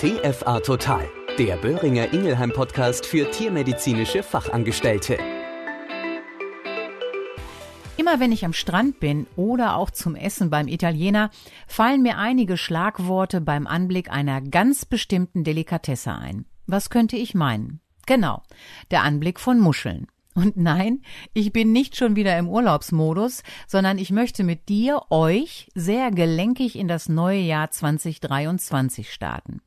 TFA 0.00 0.60
Total, 0.60 1.06
der 1.36 1.58
Böhringer 1.58 2.14
Ingelheim 2.14 2.54
Podcast 2.54 3.04
für 3.04 3.30
tiermedizinische 3.30 4.22
Fachangestellte. 4.22 5.18
Immer 7.98 8.18
wenn 8.18 8.32
ich 8.32 8.46
am 8.46 8.54
Strand 8.54 8.98
bin 8.98 9.26
oder 9.36 9.76
auch 9.76 9.90
zum 9.90 10.14
Essen 10.16 10.48
beim 10.48 10.68
Italiener, 10.68 11.28
fallen 11.66 12.00
mir 12.00 12.16
einige 12.16 12.56
Schlagworte 12.56 13.42
beim 13.42 13.66
Anblick 13.66 14.10
einer 14.10 14.40
ganz 14.40 14.86
bestimmten 14.86 15.44
Delikatesse 15.44 16.14
ein. 16.14 16.46
Was 16.66 16.88
könnte 16.88 17.18
ich 17.18 17.34
meinen? 17.34 17.82
Genau, 18.06 18.42
der 18.90 19.02
Anblick 19.02 19.38
von 19.38 19.60
Muscheln. 19.60 20.06
Und 20.34 20.56
nein, 20.56 21.02
ich 21.34 21.52
bin 21.52 21.72
nicht 21.72 21.94
schon 21.94 22.16
wieder 22.16 22.38
im 22.38 22.48
Urlaubsmodus, 22.48 23.42
sondern 23.66 23.98
ich 23.98 24.10
möchte 24.10 24.44
mit 24.44 24.70
dir, 24.70 25.02
euch, 25.10 25.68
sehr 25.74 26.10
gelenkig 26.10 26.78
in 26.78 26.88
das 26.88 27.10
neue 27.10 27.40
Jahr 27.40 27.70
2023 27.70 29.12
starten. 29.12 29.60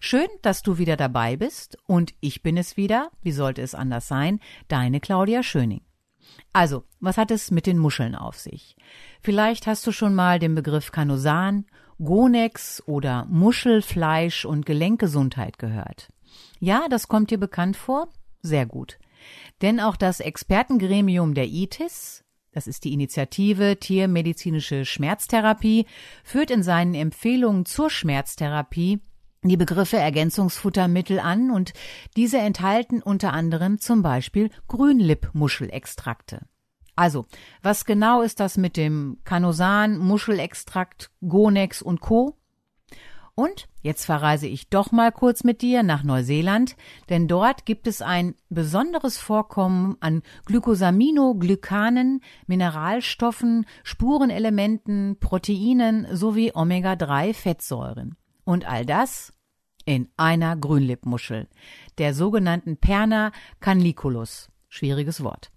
Schön, 0.00 0.28
dass 0.42 0.62
du 0.62 0.78
wieder 0.78 0.96
dabei 0.96 1.36
bist 1.36 1.76
und 1.86 2.14
ich 2.20 2.42
bin 2.42 2.56
es 2.56 2.76
wieder, 2.76 3.10
wie 3.22 3.32
sollte 3.32 3.62
es 3.62 3.74
anders 3.74 4.08
sein, 4.08 4.40
deine 4.68 5.00
Claudia 5.00 5.42
Schöning. 5.42 5.82
Also, 6.52 6.84
was 7.00 7.18
hat 7.18 7.30
es 7.30 7.50
mit 7.50 7.66
den 7.66 7.78
Muscheln 7.78 8.14
auf 8.14 8.38
sich? 8.38 8.76
Vielleicht 9.22 9.66
hast 9.66 9.86
du 9.86 9.92
schon 9.92 10.14
mal 10.14 10.38
den 10.38 10.54
Begriff 10.54 10.92
Kanosan, 10.92 11.66
Gonex 12.02 12.82
oder 12.86 13.26
Muschelfleisch 13.26 14.44
und 14.44 14.66
Gelenkgesundheit 14.66 15.58
gehört. 15.58 16.08
Ja, 16.58 16.86
das 16.90 17.08
kommt 17.08 17.30
dir 17.30 17.38
bekannt 17.38 17.76
vor? 17.76 18.08
Sehr 18.40 18.66
gut. 18.66 18.98
Denn 19.60 19.78
auch 19.78 19.96
das 19.96 20.20
Expertengremium 20.20 21.34
der 21.34 21.46
ITIS, 21.46 22.24
das 22.52 22.66
ist 22.66 22.84
die 22.84 22.92
Initiative 22.92 23.78
Tiermedizinische 23.78 24.84
Schmerztherapie, 24.84 25.86
führt 26.24 26.50
in 26.50 26.62
seinen 26.62 26.94
Empfehlungen 26.94 27.64
zur 27.64 27.88
Schmerztherapie 27.88 29.00
die 29.48 29.56
Begriffe 29.56 29.96
Ergänzungsfuttermittel 29.96 31.18
an 31.18 31.50
und 31.50 31.72
diese 32.16 32.38
enthalten 32.38 33.02
unter 33.02 33.32
anderem 33.32 33.80
zum 33.80 34.02
Beispiel 34.02 34.50
Grünlippmuschelextrakte. 34.68 36.46
Also, 36.94 37.26
was 37.62 37.84
genau 37.84 38.22
ist 38.22 38.38
das 38.38 38.56
mit 38.56 38.76
dem 38.76 39.18
Canosan, 39.24 39.98
Muschelextrakt, 39.98 41.10
Gonex 41.26 41.82
und 41.82 42.00
Co.? 42.00 42.36
Und 43.34 43.66
jetzt 43.80 44.04
verreise 44.04 44.46
ich 44.46 44.68
doch 44.68 44.92
mal 44.92 45.10
kurz 45.10 45.42
mit 45.42 45.62
dir 45.62 45.82
nach 45.82 46.02
Neuseeland, 46.02 46.76
denn 47.08 47.28
dort 47.28 47.64
gibt 47.64 47.86
es 47.86 48.02
ein 48.02 48.34
besonderes 48.50 49.16
Vorkommen 49.16 49.96
an 50.00 50.22
Glycosaminoglykanen, 50.44 52.20
Mineralstoffen, 52.46 53.64
Spurenelementen, 53.84 55.16
Proteinen 55.18 56.14
sowie 56.14 56.52
Omega-3-Fettsäuren. 56.54 58.16
Und 58.44 58.66
all 58.66 58.84
das 58.86 59.32
in 59.84 60.08
einer 60.16 60.56
Grünlippmuschel, 60.56 61.48
der 61.98 62.14
sogenannten 62.14 62.76
Perna 62.76 63.32
canliculus. 63.60 64.48
Schwieriges 64.68 65.22
Wort. 65.22 65.50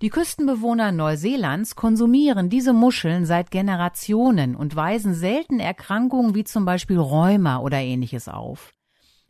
Die 0.00 0.08
Küstenbewohner 0.08 0.92
Neuseelands 0.92 1.76
konsumieren 1.76 2.48
diese 2.48 2.72
Muscheln 2.72 3.24
seit 3.24 3.50
Generationen 3.50 4.56
und 4.56 4.74
weisen 4.74 5.14
selten 5.14 5.60
Erkrankungen 5.60 6.34
wie 6.34 6.44
zum 6.44 6.64
Beispiel 6.64 6.98
Rheuma 6.98 7.58
oder 7.58 7.78
ähnliches 7.78 8.28
auf. 8.28 8.72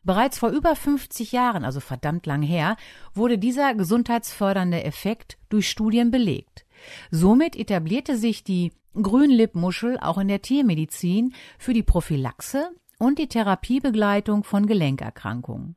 Bereits 0.05 0.39
vor 0.39 0.51
über 0.51 0.75
50 0.75 1.33
Jahren, 1.33 1.65
also 1.65 1.79
verdammt 1.79 2.27
lang 2.27 2.43
her, 2.43 2.77
wurde 3.15 3.39
dieser 3.39 3.75
gesundheitsfördernde 3.75 4.83
Effekt 4.83 5.39
durch 5.49 5.69
Studien 5.69 6.11
belegt. 6.11 6.67
Somit 7.11 7.55
etablierte 7.55 8.17
sich 8.17 8.43
die 8.43 8.73
Grünlippmuschel 9.01 9.99
auch 10.01 10.19
in 10.19 10.29
der 10.29 10.43
Tiermedizin 10.43 11.35
für 11.59 11.73
die 11.73 11.85
Prophylaxe 11.85 12.71
und 13.03 13.19
die 13.19 13.27
Therapiebegleitung 13.27 14.45
von 14.45 14.67
Gelenkerkrankungen. 14.67 15.75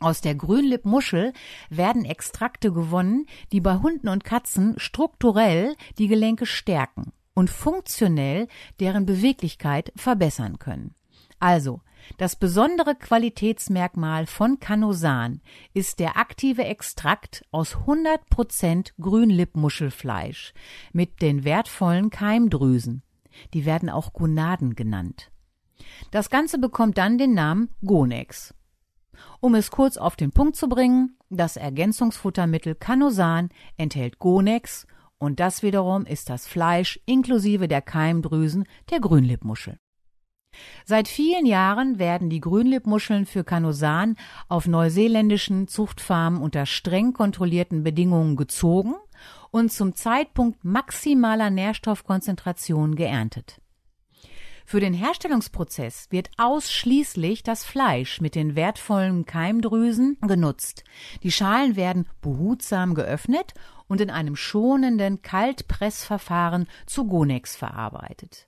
Aus 0.00 0.22
der 0.22 0.34
Grünlippmuschel 0.34 1.34
werden 1.68 2.06
Extrakte 2.06 2.72
gewonnen, 2.72 3.26
die 3.52 3.60
bei 3.60 3.76
Hunden 3.76 4.08
und 4.08 4.24
Katzen 4.24 4.78
strukturell 4.78 5.76
die 5.98 6.08
Gelenke 6.08 6.46
stärken 6.46 7.12
und 7.34 7.50
funktionell 7.50 8.48
deren 8.80 9.04
Beweglichkeit 9.04 9.92
verbessern 9.94 10.58
können. 10.58 10.94
Also, 11.38 11.82
das 12.16 12.36
besondere 12.36 12.94
Qualitätsmerkmal 12.94 14.26
von 14.26 14.58
Canosan 14.58 15.42
ist 15.74 15.98
der 15.98 16.16
aktive 16.16 16.64
Extrakt 16.64 17.44
aus 17.50 17.76
100% 17.76 18.92
Grünlippmuschelfleisch 18.98 20.54
mit 20.94 21.20
den 21.20 21.44
wertvollen 21.44 22.08
Keimdrüsen. 22.08 23.02
Die 23.52 23.66
werden 23.66 23.90
auch 23.90 24.14
Gonaden 24.14 24.74
genannt. 24.74 25.30
Das 26.10 26.30
Ganze 26.30 26.58
bekommt 26.58 26.98
dann 26.98 27.18
den 27.18 27.34
Namen 27.34 27.70
Gonex. 27.84 28.54
Um 29.40 29.54
es 29.54 29.70
kurz 29.70 29.96
auf 29.96 30.16
den 30.16 30.30
Punkt 30.30 30.56
zu 30.56 30.68
bringen, 30.68 31.16
das 31.30 31.56
Ergänzungsfuttermittel 31.56 32.74
Canosan 32.74 33.50
enthält 33.76 34.18
Gonex 34.18 34.86
und 35.18 35.40
das 35.40 35.62
wiederum 35.62 36.06
ist 36.06 36.30
das 36.30 36.46
Fleisch 36.46 37.00
inklusive 37.06 37.68
der 37.68 37.82
Keimdrüsen 37.82 38.64
der 38.90 39.00
Grünlippmuschel. 39.00 39.78
Seit 40.84 41.08
vielen 41.08 41.46
Jahren 41.46 41.98
werden 41.98 42.30
die 42.30 42.40
Grünlippmuscheln 42.40 43.26
für 43.26 43.44
Canosan 43.44 44.16
auf 44.48 44.66
neuseeländischen 44.66 45.68
Zuchtfarmen 45.68 46.40
unter 46.40 46.66
streng 46.66 47.12
kontrollierten 47.12 47.82
Bedingungen 47.82 48.36
gezogen 48.36 48.94
und 49.50 49.72
zum 49.72 49.94
Zeitpunkt 49.94 50.64
maximaler 50.64 51.50
Nährstoffkonzentration 51.50 52.96
geerntet. 52.96 53.60
Für 54.70 54.80
den 54.80 54.92
Herstellungsprozess 54.92 56.08
wird 56.10 56.28
ausschließlich 56.36 57.42
das 57.42 57.64
Fleisch 57.64 58.20
mit 58.20 58.34
den 58.34 58.54
wertvollen 58.54 59.24
Keimdrüsen 59.24 60.18
genutzt. 60.20 60.84
Die 61.22 61.32
Schalen 61.32 61.74
werden 61.74 62.06
behutsam 62.20 62.92
geöffnet 62.92 63.54
und 63.86 64.02
in 64.02 64.10
einem 64.10 64.36
schonenden 64.36 65.22
Kaltpressverfahren 65.22 66.68
zu 66.84 67.06
Gonex 67.06 67.56
verarbeitet. 67.56 68.46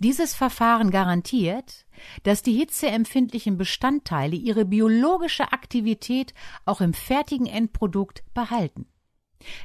Dieses 0.00 0.34
Verfahren 0.34 0.90
garantiert, 0.90 1.86
dass 2.24 2.42
die 2.42 2.54
hitzeempfindlichen 2.54 3.56
Bestandteile 3.56 4.34
ihre 4.34 4.64
biologische 4.64 5.52
Aktivität 5.52 6.34
auch 6.64 6.80
im 6.80 6.94
fertigen 6.94 7.46
Endprodukt 7.46 8.24
behalten. 8.34 8.88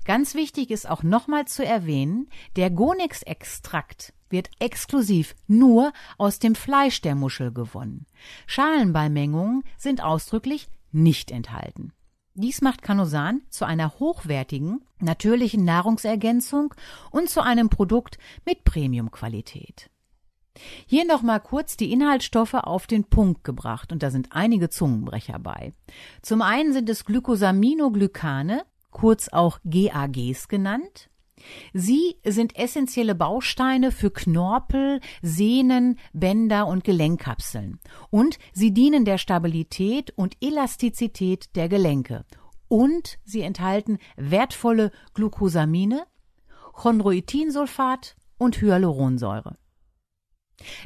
Ganz 0.06 0.36
wichtig 0.36 0.72
ist 0.72 0.90
auch 0.90 1.04
nochmal 1.04 1.46
zu 1.46 1.66
erwähnen, 1.66 2.30
der 2.56 2.70
Gonex-Extrakt 2.70 4.14
wird 4.30 4.50
exklusiv 4.60 5.36
nur 5.48 5.92
aus 6.18 6.40
dem 6.40 6.56
Fleisch 6.56 7.02
der 7.02 7.16
Muschel 7.16 7.52
gewonnen. 7.52 8.06
Schalenbeimengungen 8.48 9.64
sind 9.78 10.04
ausdrücklich 10.04 10.70
nicht 10.92 11.32
enthalten. 11.32 11.94
Dies 12.36 12.62
macht 12.62 12.84
Canosan 12.84 13.42
zu 13.50 13.66
einer 13.66 14.00
hochwertigen, 14.00 14.86
natürlichen 15.00 15.66
Nahrungsergänzung 15.66 16.74
und 17.12 17.30
zu 17.30 17.42
einem 17.42 17.70
Produkt 17.70 18.18
mit 18.46 18.64
Premiumqualität. 18.64 19.90
Hier 20.86 21.06
noch 21.06 21.22
mal 21.22 21.40
kurz 21.40 21.78
die 21.78 21.92
Inhaltsstoffe 21.92 22.54
auf 22.54 22.88
den 22.88 23.04
Punkt 23.06 23.44
gebracht 23.44 23.92
und 23.92 24.04
da 24.04 24.12
sind 24.12 24.30
einige 24.32 24.70
Zungenbrecher 24.70 25.40
bei. 25.40 25.74
Zum 26.22 26.42
einen 26.42 26.74
sind 26.74 26.90
es 26.90 27.06
Glycosaminoglycane, 27.06 28.64
kurz 28.92 29.30
auch 29.30 29.60
GAGs 29.64 30.48
genannt. 30.48 31.10
Sie 31.74 32.18
sind 32.26 32.58
essentielle 32.58 33.16
Bausteine 33.16 33.92
für 33.92 34.12
Knorpel, 34.12 35.00
Sehnen, 35.22 35.98
Bänder 36.14 36.68
und 36.68 36.84
Gelenkkapseln. 36.84 37.80
Und 38.10 38.38
sie 38.54 38.74
dienen 38.74 39.06
der 39.06 39.18
Stabilität 39.18 40.12
und 40.12 40.36
Elastizität 40.42 41.56
der 41.56 41.70
Gelenke. 41.70 42.26
Und 42.68 43.20
sie 43.24 43.42
enthalten 43.42 43.98
wertvolle 44.16 44.92
Glucosamine, 45.14 46.06
Chondroitinsulfat 46.74 48.16
und 48.38 48.62
Hyaluronsäure. 48.62 49.58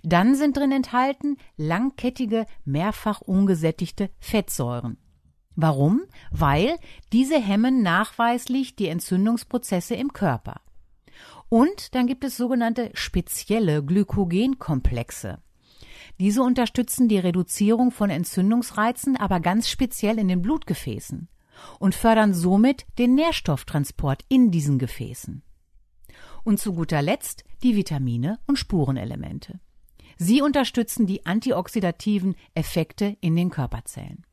Dann 0.03 0.35
sind 0.35 0.55
drin 0.57 0.71
enthalten 0.71 1.37
langkettige, 1.57 2.45
mehrfach 2.63 3.21
ungesättigte 3.21 4.11
Fettsäuren. 4.19 4.97
Warum? 5.55 6.01
Weil 6.31 6.77
diese 7.11 7.39
hemmen 7.39 7.81
nachweislich 7.81 8.75
die 8.75 8.87
Entzündungsprozesse 8.87 9.95
im 9.95 10.13
Körper. 10.13 10.61
Und 11.49 11.93
dann 11.93 12.07
gibt 12.07 12.23
es 12.23 12.37
sogenannte 12.37 12.89
spezielle 12.93 13.83
Glykogenkomplexe. 13.83 15.37
Diese 16.19 16.41
unterstützen 16.41 17.07
die 17.07 17.19
Reduzierung 17.19 17.91
von 17.91 18.09
Entzündungsreizen, 18.09 19.17
aber 19.17 19.39
ganz 19.39 19.69
speziell 19.69 20.19
in 20.19 20.27
den 20.27 20.41
Blutgefäßen 20.41 21.27
und 21.79 21.95
fördern 21.95 22.33
somit 22.33 22.85
den 22.97 23.15
Nährstofftransport 23.15 24.23
in 24.29 24.51
diesen 24.51 24.79
Gefäßen. 24.79 25.43
Und 26.43 26.59
zu 26.59 26.73
guter 26.73 27.01
Letzt 27.01 27.43
die 27.61 27.75
Vitamine 27.75 28.39
und 28.47 28.57
Spurenelemente. 28.57 29.59
Sie 30.17 30.41
unterstützen 30.41 31.07
die 31.07 31.25
antioxidativen 31.25 32.35
Effekte 32.53 33.17
in 33.21 33.35
den 33.35 33.49
Körperzellen. 33.49 34.25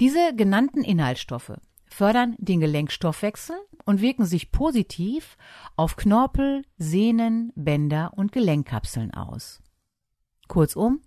Diese 0.00 0.34
genannten 0.34 0.82
Inhaltsstoffe 0.82 1.52
fördern 1.86 2.34
den 2.38 2.60
Gelenkstoffwechsel 2.60 3.56
und 3.84 4.00
wirken 4.00 4.24
sich 4.24 4.50
positiv 4.50 5.36
auf 5.76 5.96
Knorpel, 5.96 6.64
Sehnen, 6.76 7.52
Bänder 7.54 8.12
und 8.16 8.32
Gelenkkapseln 8.32 9.14
aus. 9.14 9.62
Kurzum, 10.48 11.00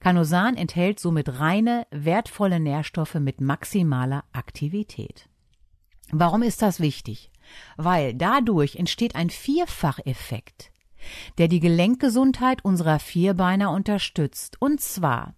Canosan 0.00 0.56
enthält 0.56 1.00
somit 1.00 1.40
reine, 1.40 1.86
wertvolle 1.90 2.60
Nährstoffe 2.60 3.14
mit 3.14 3.40
maximaler 3.40 4.24
Aktivität. 4.32 5.28
Warum 6.10 6.42
ist 6.42 6.62
das 6.62 6.80
wichtig? 6.80 7.30
Weil 7.76 8.14
dadurch 8.14 8.76
entsteht 8.76 9.14
ein 9.14 9.30
Vierfacheffekt, 9.30 10.70
der 11.38 11.48
die 11.48 11.60
Gelenkgesundheit 11.60 12.64
unserer 12.64 12.98
Vierbeiner 12.98 13.70
unterstützt. 13.70 14.56
Und 14.60 14.80
zwar, 14.80 15.34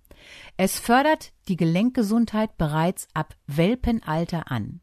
es 0.57 0.79
fördert 0.79 1.33
die 1.49 1.57
Gelenkgesundheit 1.57 2.57
bereits 2.59 3.09
ab 3.15 3.37
Welpenalter 3.47 4.51
an. 4.51 4.81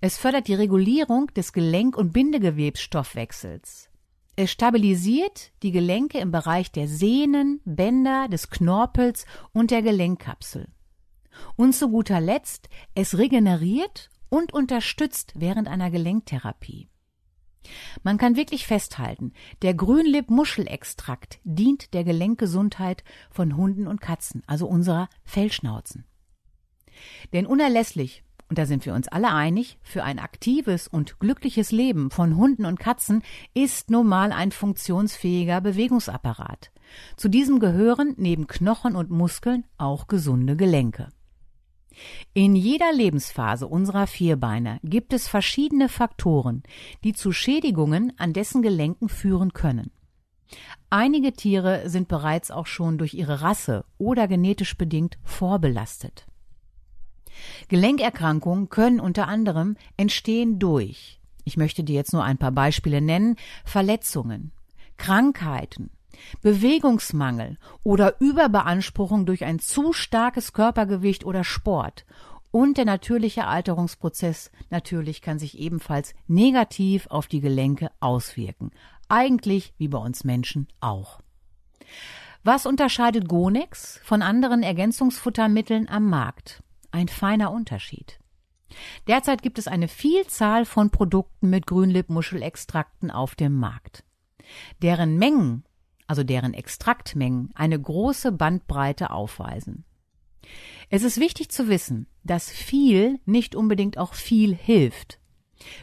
Es 0.00 0.18
fördert 0.18 0.48
die 0.48 0.54
Regulierung 0.54 1.28
des 1.28 1.52
Gelenk- 1.52 1.96
und 1.96 2.12
Bindegewebsstoffwechsels. 2.12 3.88
Es 4.34 4.50
stabilisiert 4.50 5.52
die 5.62 5.72
Gelenke 5.72 6.18
im 6.18 6.30
Bereich 6.30 6.72
der 6.72 6.88
Sehnen, 6.88 7.60
Bänder, 7.64 8.28
des 8.28 8.50
Knorpels 8.50 9.26
und 9.52 9.70
der 9.70 9.82
Gelenkkapsel. 9.82 10.68
Und 11.56 11.74
zu 11.74 11.90
guter 11.90 12.20
Letzt, 12.20 12.68
es 12.94 13.18
regeneriert 13.18 14.10
und 14.28 14.52
unterstützt 14.52 15.32
während 15.34 15.68
einer 15.68 15.90
Gelenktherapie. 15.90 16.88
Man 18.02 18.18
kann 18.18 18.36
wirklich 18.36 18.66
festhalten, 18.66 19.32
der 19.62 19.74
Grünlipp-Muschelextrakt 19.74 21.40
dient 21.44 21.94
der 21.94 22.04
Gelenkgesundheit 22.04 23.04
von 23.30 23.56
Hunden 23.56 23.86
und 23.86 24.00
Katzen, 24.00 24.42
also 24.46 24.66
unserer 24.66 25.08
Fellschnauzen. 25.24 26.04
Denn 27.32 27.46
unerlässlich 27.46 28.24
und 28.52 28.58
da 28.58 28.66
sind 28.66 28.84
wir 28.84 28.92
uns 28.92 29.08
alle 29.08 29.32
einig, 29.32 29.78
für 29.82 30.04
ein 30.04 30.18
aktives 30.18 30.86
und 30.86 31.18
glückliches 31.20 31.72
Leben 31.72 32.10
von 32.10 32.36
Hunden 32.36 32.66
und 32.66 32.78
Katzen 32.78 33.22
ist 33.54 33.90
nun 33.90 34.06
mal 34.06 34.30
ein 34.30 34.52
funktionsfähiger 34.52 35.62
Bewegungsapparat. 35.62 36.70
Zu 37.16 37.30
diesem 37.30 37.60
gehören 37.60 38.12
neben 38.18 38.46
Knochen 38.46 38.94
und 38.94 39.08
Muskeln 39.08 39.64
auch 39.78 40.06
gesunde 40.06 40.54
Gelenke. 40.54 41.08
In 42.34 42.56
jeder 42.56 42.92
Lebensphase 42.92 43.66
unserer 43.66 44.06
Vierbeiner 44.06 44.78
gibt 44.82 45.12
es 45.12 45.28
verschiedene 45.28 45.88
Faktoren, 45.88 46.62
die 47.04 47.12
zu 47.12 47.32
Schädigungen 47.32 48.12
an 48.18 48.32
dessen 48.32 48.62
Gelenken 48.62 49.08
führen 49.08 49.52
können. 49.52 49.90
Einige 50.90 51.32
Tiere 51.32 51.88
sind 51.88 52.08
bereits 52.08 52.50
auch 52.50 52.66
schon 52.66 52.98
durch 52.98 53.14
ihre 53.14 53.40
Rasse 53.40 53.84
oder 53.98 54.28
genetisch 54.28 54.76
bedingt 54.76 55.18
vorbelastet. 55.24 56.26
Gelenkerkrankungen 57.68 58.68
können 58.68 59.00
unter 59.00 59.26
anderem 59.26 59.76
entstehen 59.96 60.58
durch, 60.58 61.20
ich 61.44 61.56
möchte 61.56 61.82
dir 61.82 61.94
jetzt 61.94 62.12
nur 62.12 62.24
ein 62.24 62.38
paar 62.38 62.52
Beispiele 62.52 63.00
nennen, 63.00 63.36
Verletzungen, 63.64 64.52
Krankheiten, 64.96 65.90
Bewegungsmangel 66.42 67.58
oder 67.82 68.20
Überbeanspruchung 68.20 69.26
durch 69.26 69.44
ein 69.44 69.58
zu 69.58 69.92
starkes 69.92 70.52
Körpergewicht 70.52 71.24
oder 71.24 71.44
Sport 71.44 72.04
und 72.50 72.76
der 72.76 72.84
natürliche 72.84 73.46
Alterungsprozess 73.46 74.50
natürlich 74.70 75.22
kann 75.22 75.38
sich 75.38 75.58
ebenfalls 75.58 76.14
negativ 76.26 77.06
auf 77.08 77.26
die 77.26 77.40
Gelenke 77.40 77.90
auswirken. 78.00 78.70
Eigentlich 79.08 79.74
wie 79.78 79.88
bei 79.88 79.98
uns 79.98 80.24
Menschen 80.24 80.68
auch. 80.80 81.20
Was 82.44 82.66
unterscheidet 82.66 83.28
Gonex 83.28 84.00
von 84.04 84.22
anderen 84.22 84.62
Ergänzungsfuttermitteln 84.62 85.88
am 85.88 86.08
Markt? 86.08 86.62
ein 86.92 87.08
feiner 87.08 87.50
Unterschied. 87.50 88.20
Derzeit 89.06 89.42
gibt 89.42 89.58
es 89.58 89.68
eine 89.68 89.88
Vielzahl 89.88 90.64
von 90.64 90.90
Produkten 90.90 91.50
mit 91.50 91.66
Grünlippmuschelextrakten 91.66 93.10
auf 93.10 93.34
dem 93.34 93.54
Markt. 93.54 94.04
Deren 94.80 95.18
Mengen, 95.18 95.64
also 96.06 96.22
deren 96.22 96.54
Extraktmengen, 96.54 97.50
eine 97.54 97.80
große 97.80 98.32
Bandbreite 98.32 99.10
aufweisen. 99.10 99.84
Es 100.90 101.02
ist 101.02 101.18
wichtig 101.18 101.50
zu 101.50 101.68
wissen, 101.68 102.06
dass 102.24 102.50
viel 102.50 103.18
nicht 103.24 103.54
unbedingt 103.54 103.98
auch 103.98 104.14
viel 104.14 104.54
hilft. 104.54 105.18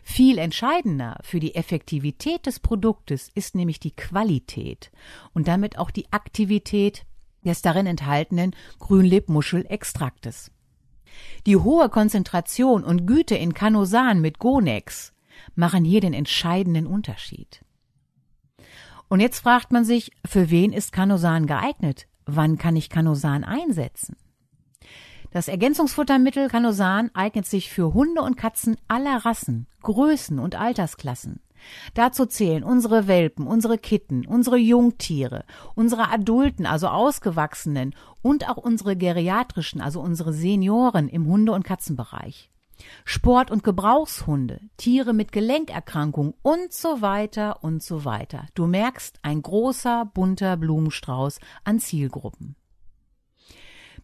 Viel 0.04 0.38
entscheidender 0.38 1.18
für 1.22 1.40
die 1.40 1.56
Effektivität 1.56 2.46
des 2.46 2.60
Produktes 2.60 3.30
ist 3.34 3.56
nämlich 3.56 3.80
die 3.80 3.96
Qualität 3.96 4.92
und 5.34 5.48
damit 5.48 5.78
auch 5.78 5.92
die 5.92 6.12
Aktivität 6.12 7.06
des 7.44 7.62
darin 7.62 7.86
enthaltenen 7.86 8.56
Grünlippmuschelextraktes. 8.80 10.52
Die 11.46 11.58
hohe 11.58 11.90
Konzentration 11.90 12.84
und 12.84 13.06
Güte 13.06 13.36
in 13.36 13.54
Canosan 13.54 14.22
mit 14.22 14.40
Gonex 14.40 15.14
machen 15.56 15.86
hier 15.86 16.02
den 16.02 16.14
entscheidenden 16.14 16.86
Unterschied. 16.86 17.64
Und 19.10 19.20
jetzt 19.20 19.40
fragt 19.40 19.72
man 19.72 19.84
sich, 19.84 20.12
für 20.26 20.52
wen 20.52 20.72
ist 20.72 20.92
Canosan 20.92 21.48
geeignet? 21.48 22.08
Wann 22.26 22.60
kann 22.60 22.76
ich 22.76 22.90
Canosan 22.90 23.44
einsetzen? 23.44 24.16
Das 25.32 25.48
Ergänzungsfuttermittel 25.48 26.48
Canosan 26.48 27.10
eignet 27.14 27.48
sich 27.48 27.72
für 27.72 27.94
Hunde 27.94 28.22
und 28.22 28.38
Katzen 28.38 28.78
aller 28.88 29.26
Rassen, 29.26 29.68
Größen 29.82 30.40
und 30.40 30.56
Altersklassen. 30.56 31.42
Dazu 31.94 32.26
zählen 32.26 32.64
unsere 32.64 33.08
Welpen, 33.08 33.46
unsere 33.48 33.78
Kitten, 33.78 34.26
unsere 34.26 34.58
Jungtiere, 34.58 35.44
unsere 35.76 36.10
Adulten, 36.10 36.66
also 36.66 36.88
Ausgewachsenen 36.88 37.96
und 38.22 38.48
auch 38.48 38.58
unsere 38.58 38.96
geriatrischen, 38.96 39.82
also 39.82 40.02
unsere 40.02 40.34
Senioren 40.34 41.10
im 41.10 41.26
Hunde- 41.26 41.52
und 41.52 41.64
Katzenbereich. 41.64 42.50
Sport- 43.06 43.52
und 43.52 43.64
Gebrauchshunde, 43.64 44.62
Tiere 44.78 45.14
mit 45.14 45.32
Gelenkerkrankung 45.32 46.34
und 46.42 46.72
so 46.72 47.02
weiter 47.02 47.64
und 47.64 47.84
so 47.84 48.06
weiter. 48.06 48.48
Du 48.54 48.68
merkst, 48.68 49.20
ein 49.22 49.42
großer, 49.42 50.06
bunter 50.14 50.58
Blumenstrauß 50.58 51.40
an 51.64 51.80
Zielgruppen. 51.80 52.56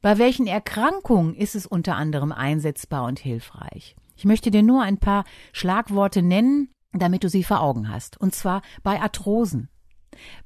Bei 0.01 0.17
welchen 0.17 0.47
Erkrankungen 0.47 1.33
ist 1.33 1.55
es 1.55 1.65
unter 1.65 1.95
anderem 1.95 2.31
einsetzbar 2.31 3.05
und 3.05 3.19
hilfreich? 3.19 3.95
Ich 4.15 4.25
möchte 4.25 4.51
dir 4.51 4.63
nur 4.63 4.81
ein 4.81 4.97
paar 4.97 5.25
Schlagworte 5.51 6.21
nennen, 6.21 6.69
damit 6.93 7.23
du 7.23 7.29
sie 7.29 7.43
vor 7.43 7.61
Augen 7.61 7.89
hast. 7.89 8.19
Und 8.19 8.35
zwar 8.35 8.61
bei 8.83 9.01
Arthrosen, 9.01 9.69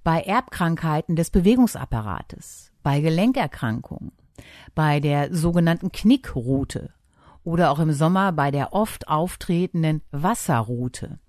bei 0.03 0.21
Erbkrankheiten 0.21 1.15
des 1.15 1.29
Bewegungsapparates, 1.29 2.71
bei 2.83 3.01
Gelenkerkrankungen, 3.01 4.13
bei 4.75 4.99
der 4.99 5.35
sogenannten 5.35 5.91
Knickroute 5.91 6.93
oder 7.43 7.71
auch 7.71 7.79
im 7.79 7.91
Sommer 7.91 8.31
bei 8.31 8.51
der 8.51 8.73
oft 8.73 9.07
auftretenden 9.07 10.01
Wasserroute, 10.11 11.19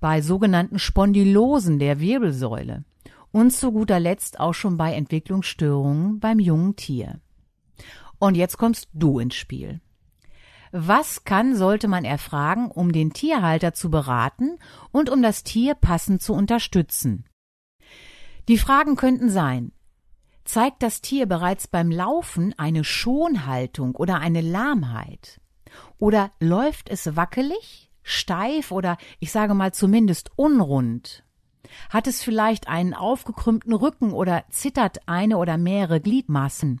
bei 0.00 0.20
sogenannten 0.22 0.78
Spondylosen 0.78 1.78
der 1.78 2.00
Wirbelsäule 2.00 2.84
und 3.32 3.52
zu 3.52 3.72
guter 3.72 4.00
Letzt 4.00 4.40
auch 4.40 4.54
schon 4.54 4.76
bei 4.76 4.94
Entwicklungsstörungen 4.94 6.20
beim 6.20 6.38
jungen 6.38 6.76
Tier. 6.76 7.20
Und 8.18 8.36
jetzt 8.36 8.58
kommst 8.58 8.88
du 8.92 9.18
ins 9.18 9.34
Spiel. 9.34 9.80
Was 10.70 11.24
kann, 11.24 11.56
sollte 11.56 11.88
man 11.88 12.04
erfragen, 12.04 12.70
um 12.70 12.92
den 12.92 13.12
Tierhalter 13.12 13.72
zu 13.72 13.90
beraten 13.90 14.58
und 14.90 15.08
um 15.08 15.22
das 15.22 15.42
Tier 15.42 15.74
passend 15.74 16.22
zu 16.22 16.34
unterstützen? 16.34 17.24
Die 18.48 18.58
Fragen 18.58 18.96
könnten 18.96 19.30
sein, 19.30 19.72
zeigt 20.44 20.82
das 20.82 21.00
Tier 21.00 21.26
bereits 21.26 21.68
beim 21.68 21.90
Laufen 21.90 22.54
eine 22.58 22.84
Schonhaltung 22.84 23.94
oder 23.94 24.18
eine 24.18 24.40
Lahmheit? 24.40 25.40
Oder 25.98 26.30
läuft 26.40 26.88
es 26.88 27.16
wackelig, 27.16 27.90
steif 28.02 28.72
oder 28.72 28.96
ich 29.20 29.32
sage 29.32 29.54
mal 29.54 29.72
zumindest 29.72 30.30
unrund? 30.36 31.24
Hat 31.90 32.06
es 32.06 32.22
vielleicht 32.22 32.68
einen 32.68 32.94
aufgekrümmten 32.94 33.72
Rücken 33.74 34.12
oder 34.12 34.44
zittert 34.50 35.00
eine 35.06 35.38
oder 35.38 35.58
mehrere 35.58 36.00
Gliedmaßen? 36.00 36.80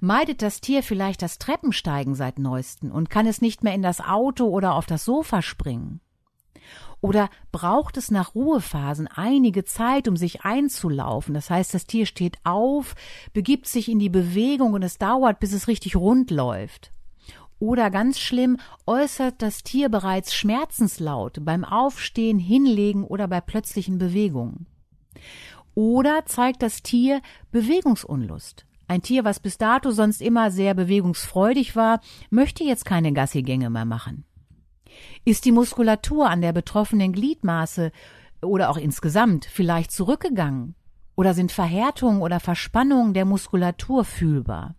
Meidet 0.00 0.42
das 0.42 0.60
Tier 0.60 0.82
vielleicht 0.82 1.22
das 1.22 1.38
Treppensteigen 1.38 2.14
seit 2.14 2.38
neuesten 2.38 2.90
und 2.90 3.10
kann 3.10 3.26
es 3.26 3.40
nicht 3.40 3.62
mehr 3.62 3.74
in 3.74 3.82
das 3.82 4.00
Auto 4.00 4.46
oder 4.46 4.74
auf 4.74 4.86
das 4.86 5.04
Sofa 5.04 5.42
springen? 5.42 6.00
Oder 7.00 7.30
braucht 7.50 7.96
es 7.96 8.10
nach 8.10 8.34
Ruhephasen 8.34 9.08
einige 9.08 9.64
Zeit, 9.64 10.06
um 10.06 10.16
sich 10.16 10.44
einzulaufen? 10.44 11.34
Das 11.34 11.48
heißt, 11.48 11.72
das 11.72 11.86
Tier 11.86 12.04
steht 12.04 12.36
auf, 12.44 12.94
begibt 13.32 13.66
sich 13.66 13.88
in 13.88 13.98
die 13.98 14.10
Bewegung 14.10 14.74
und 14.74 14.82
es 14.82 14.98
dauert, 14.98 15.40
bis 15.40 15.52
es 15.52 15.66
richtig 15.66 15.96
rund 15.96 16.30
läuft. 16.30 16.92
Oder 17.60 17.90
ganz 17.90 18.18
schlimm, 18.18 18.56
äußert 18.86 19.42
das 19.42 19.62
Tier 19.62 19.90
bereits 19.90 20.34
Schmerzenslaut 20.34 21.44
beim 21.44 21.62
Aufstehen, 21.64 22.38
Hinlegen 22.38 23.04
oder 23.04 23.28
bei 23.28 23.42
plötzlichen 23.42 23.98
Bewegungen. 23.98 24.66
Oder 25.74 26.24
zeigt 26.24 26.62
das 26.62 26.82
Tier 26.82 27.20
Bewegungsunlust. 27.52 28.64
Ein 28.88 29.02
Tier, 29.02 29.24
was 29.24 29.40
bis 29.40 29.58
dato 29.58 29.90
sonst 29.90 30.22
immer 30.22 30.50
sehr 30.50 30.74
bewegungsfreudig 30.74 31.76
war, 31.76 32.00
möchte 32.30 32.64
jetzt 32.64 32.86
keine 32.86 33.12
Gassigänge 33.12 33.68
mehr 33.68 33.84
machen. 33.84 34.24
Ist 35.26 35.44
die 35.44 35.52
Muskulatur 35.52 36.30
an 36.30 36.40
der 36.40 36.52
betroffenen 36.52 37.12
Gliedmaße 37.12 37.92
oder 38.40 38.70
auch 38.70 38.78
insgesamt 38.78 39.44
vielleicht 39.44 39.92
zurückgegangen? 39.92 40.74
Oder 41.14 41.34
sind 41.34 41.52
Verhärtungen 41.52 42.22
oder 42.22 42.40
Verspannungen 42.40 43.12
der 43.12 43.26
Muskulatur 43.26 44.04
fühlbar? 44.04 44.76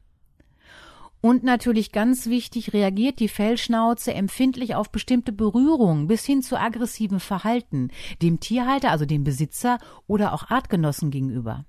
Und 1.21 1.43
natürlich 1.43 1.91
ganz 1.91 2.27
wichtig, 2.27 2.73
reagiert 2.73 3.19
die 3.19 3.27
Fellschnauze 3.27 4.13
empfindlich 4.13 4.73
auf 4.73 4.91
bestimmte 4.91 5.31
Berührungen 5.31 6.07
bis 6.07 6.25
hin 6.25 6.41
zu 6.41 6.59
aggressivem 6.59 7.19
Verhalten 7.19 7.89
dem 8.21 8.39
Tierhalter, 8.39 8.89
also 8.89 9.05
dem 9.05 9.23
Besitzer 9.23 9.77
oder 10.07 10.33
auch 10.33 10.49
Artgenossen 10.49 11.11
gegenüber. 11.11 11.65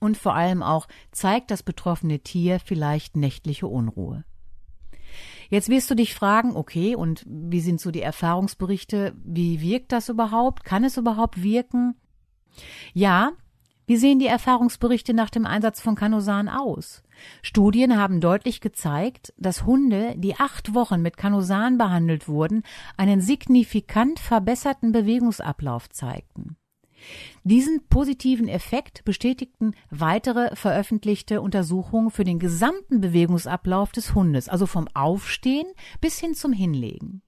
Und 0.00 0.16
vor 0.16 0.34
allem 0.34 0.62
auch 0.62 0.86
zeigt 1.10 1.50
das 1.50 1.62
betroffene 1.62 2.20
Tier 2.20 2.60
vielleicht 2.60 3.16
nächtliche 3.16 3.66
Unruhe. 3.66 4.24
Jetzt 5.48 5.68
wirst 5.68 5.90
du 5.90 5.94
dich 5.94 6.14
fragen, 6.14 6.56
okay, 6.56 6.96
und 6.96 7.24
wie 7.26 7.60
sind 7.60 7.80
so 7.80 7.90
die 7.90 8.02
Erfahrungsberichte? 8.02 9.14
Wie 9.24 9.60
wirkt 9.60 9.92
das 9.92 10.08
überhaupt? 10.08 10.64
Kann 10.64 10.84
es 10.84 10.96
überhaupt 10.96 11.42
wirken? 11.42 11.94
Ja, 12.92 13.32
wie 13.86 13.96
sehen 13.96 14.18
die 14.18 14.26
Erfahrungsberichte 14.26 15.14
nach 15.14 15.30
dem 15.30 15.46
Einsatz 15.46 15.80
von 15.80 15.94
Canosan 15.94 16.48
aus? 16.48 17.03
Studien 17.42 17.96
haben 17.96 18.20
deutlich 18.20 18.60
gezeigt, 18.60 19.32
dass 19.36 19.66
Hunde, 19.66 20.14
die 20.16 20.36
acht 20.36 20.74
Wochen 20.74 21.02
mit 21.02 21.16
Canosan 21.16 21.78
behandelt 21.78 22.28
wurden, 22.28 22.62
einen 22.96 23.20
signifikant 23.20 24.20
verbesserten 24.20 24.92
Bewegungsablauf 24.92 25.88
zeigten. 25.90 26.56
Diesen 27.42 27.86
positiven 27.88 28.48
Effekt 28.48 29.04
bestätigten 29.04 29.74
weitere 29.90 30.54
veröffentlichte 30.56 31.40
Untersuchungen 31.42 32.10
für 32.10 32.24
den 32.24 32.38
gesamten 32.38 33.00
Bewegungsablauf 33.00 33.92
des 33.92 34.14
Hundes, 34.14 34.48
also 34.48 34.66
vom 34.66 34.88
Aufstehen 34.94 35.66
bis 36.00 36.18
hin 36.18 36.34
zum 36.34 36.52
Hinlegen. 36.52 37.22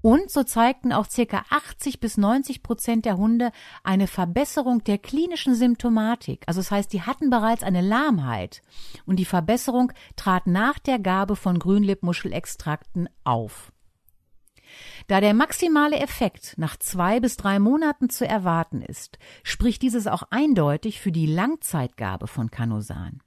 Und 0.00 0.30
so 0.30 0.42
zeigten 0.42 0.92
auch 0.92 1.08
circa 1.08 1.44
80 1.48 1.98
bis 1.98 2.18
90 2.18 2.62
Prozent 2.62 3.06
der 3.06 3.16
Hunde 3.16 3.52
eine 3.82 4.06
Verbesserung 4.06 4.84
der 4.84 4.98
klinischen 4.98 5.54
Symptomatik. 5.54 6.44
Also 6.46 6.60
das 6.60 6.70
heißt, 6.70 6.92
die 6.92 7.02
hatten 7.02 7.30
bereits 7.30 7.62
eine 7.62 7.80
Lahmheit. 7.80 8.60
Und 9.06 9.16
die 9.16 9.24
Verbesserung 9.24 9.92
trat 10.16 10.46
nach 10.46 10.78
der 10.78 10.98
Gabe 10.98 11.36
von 11.36 11.58
Grünlippmuschelextrakten 11.58 13.08
auf. 13.24 13.72
Da 15.06 15.20
der 15.20 15.34
maximale 15.34 15.96
Effekt 15.96 16.54
nach 16.58 16.76
zwei 16.76 17.20
bis 17.20 17.36
drei 17.36 17.58
Monaten 17.58 18.10
zu 18.10 18.26
erwarten 18.26 18.82
ist, 18.82 19.18
spricht 19.42 19.82
dieses 19.82 20.06
auch 20.06 20.24
eindeutig 20.30 21.00
für 21.00 21.12
die 21.12 21.26
Langzeitgabe 21.26 22.26
von 22.26 22.50
Canosan. 22.50 23.20